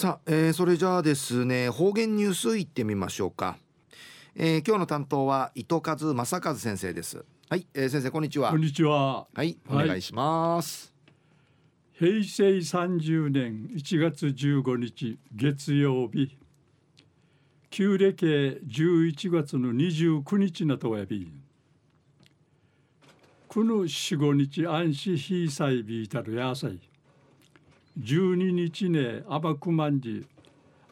[0.00, 3.58] さあ、えー、それじゃあですね方言ニュースいってみましょうか、
[4.34, 7.22] えー、今日の担当は伊藤和正和先生です。
[7.50, 8.50] はい、えー、先生こんにちは。
[8.50, 9.26] こんにちは。
[9.34, 10.94] はいお願いします、
[12.00, 16.38] はい、平成30年1月15日月曜日。
[17.68, 21.30] 旧暦11月の29日なとやび。
[23.48, 26.89] この四五日安心非祭日たる野菜
[27.98, 30.24] 十二日ねあばくまんじ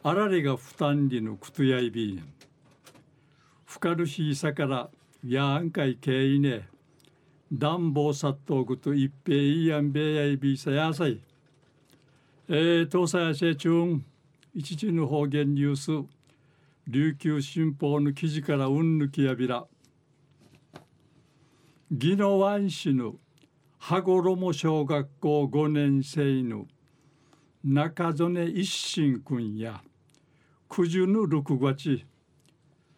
[0.03, 2.23] あられが負担りのくとやいびん。
[3.65, 4.89] ふかるしいさから
[5.25, 6.67] やんかいけいね
[7.51, 11.19] 暖房殺到ぐと一平いやんべやいびさやさい。
[12.49, 14.05] えー、東西やせちゅん
[14.53, 16.07] 一時の方言ニュース
[16.87, 19.65] 琉球新報の記事からうんぬきやびら。
[21.91, 23.15] 宜野湾市の
[23.77, 26.67] 羽衣小学校5年生の
[27.61, 29.83] 中曽根一心君や
[30.69, 32.05] 九十の六月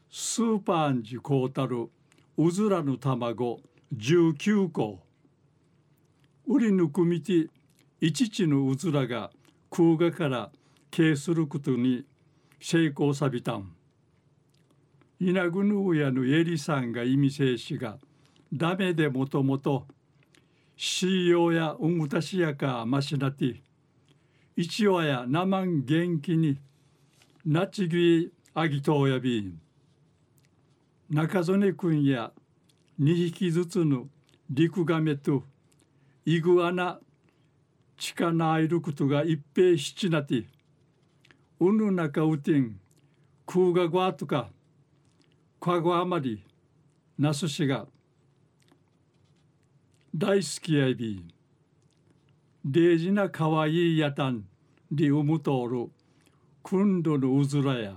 [0.07, 1.89] スーパーンジコータル
[2.37, 3.59] うずらの卵
[3.97, 4.99] 19個。
[6.45, 7.47] 売りぬくみて
[7.99, 9.31] 一地のうずらが
[9.71, 10.51] 空ガから
[10.91, 12.05] 経することに
[12.59, 13.73] 成功さびたん。
[15.19, 17.97] 稲ぐぬうやのエリさんが意味せいしが
[18.53, 19.87] ダメでもともと
[20.77, 23.63] しーようやうんぐたしやかましなて
[24.55, 26.57] 一話やなまん元気に
[27.45, 29.53] なちぎあぎとうやび
[31.09, 32.31] 中曽根君や
[32.99, 34.07] 二匹ずつの
[34.49, 35.43] 陸亀と
[36.25, 36.99] イグアナ
[37.97, 40.45] チカナイルクトが一平七なて
[41.59, 42.79] うぬなかうてん
[43.45, 44.49] 空がごわとか
[45.59, 46.43] かごあまり
[47.17, 47.85] なすしが
[50.13, 51.23] 大好きやいび
[52.63, 54.45] デージなかわいいやたん
[54.91, 55.89] りうむとおる
[56.61, 57.95] くんどのうずらや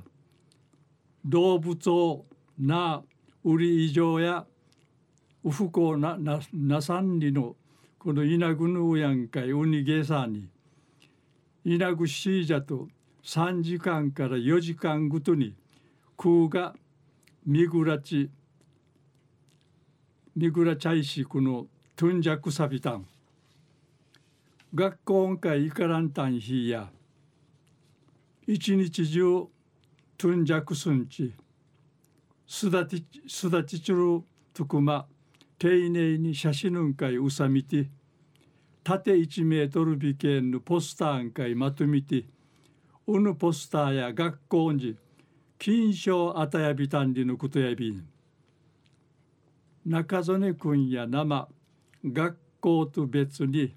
[1.24, 2.24] 動物を
[2.58, 3.02] な
[3.44, 4.46] 売り以上や
[5.44, 7.56] うふこなななさんりの
[7.98, 10.48] この稲ぐぬうやんかいうにげさに
[11.66, 12.88] 稲ぐしいじゃと
[13.22, 15.54] 3時間から4時間ごとに
[16.16, 16.74] 空が
[17.46, 18.30] みぐらち
[20.34, 23.06] みぐらちゃいしこのトゥンジャクサビタン
[24.74, 26.90] 学校んかいからんたんひや
[28.44, 29.46] 一日中
[30.18, 31.32] トゥンジャクスンチ
[32.44, 35.06] すだちすだちちゅるとくま
[35.58, 37.88] 丁寧に写真んかいうさみて
[38.82, 42.24] 縦1メートル美形のポスターんかいまとめて
[43.06, 44.96] うぬポスターや学校に
[45.56, 48.04] 金賞あたやびたんりのことやびん。
[49.86, 51.48] 中曽根君や生
[52.04, 53.74] 学校と別に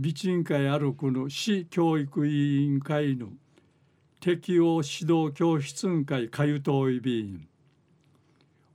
[0.00, 3.30] 備鎮会あるこの市教育委員会の
[4.20, 7.48] 適応指導教室会かゆといびん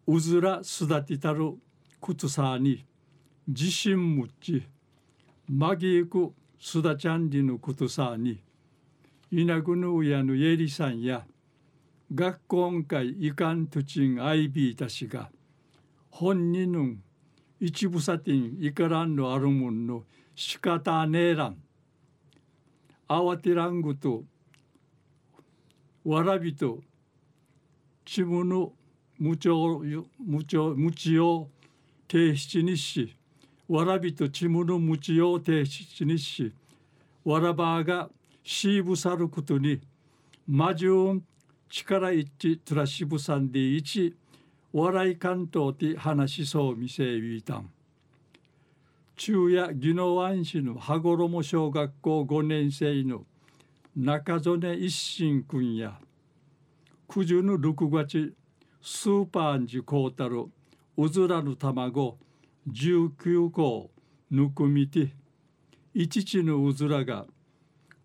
[0.05, 1.53] うずら育てたる
[2.01, 2.83] ことさに
[3.47, 4.67] 自信むち
[5.47, 8.41] まぎいくすだちゃんりのことさに
[9.31, 11.25] いなぐぬうやのえりさんや
[12.13, 15.29] 学校会いかんとちんあいびいたしが
[16.09, 16.95] 本人の
[17.61, 20.03] 一部さてんいからんのあるもんの
[20.35, 21.57] 仕方ねえらん
[23.07, 24.23] 慌てらんぐと
[26.03, 26.79] わらびと
[28.03, 28.73] ちむの
[29.19, 29.83] 無調
[30.19, 31.49] 無調無知を
[32.11, 33.15] 提出にし
[33.69, 36.53] わらびとちむの無知を提出にし
[37.23, 38.09] わらばが
[38.43, 39.79] しぶさることに
[40.47, 41.23] まじゅん
[41.69, 44.15] 力一致つらしぶさんで一
[44.73, 47.69] 笑い関東て話しそう見せびいたん。
[49.15, 53.25] 中夜宜野湾市の羽衣小学校5年生の
[53.95, 55.99] 中曽根一心君や
[57.07, 58.33] 九十の6月
[58.81, 60.45] スーパーンジコータル
[60.97, 62.17] うずらの卵
[62.71, 63.91] 19個
[64.31, 65.13] ぬくみて
[65.93, 67.27] 一地のうずらが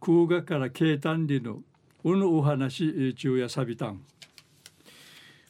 [0.00, 1.62] 空ガから慶丹里の
[2.04, 4.02] うぬお話中夜さびたん。